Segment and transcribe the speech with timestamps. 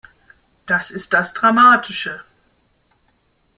[0.65, 2.21] Das ist das Dramatische.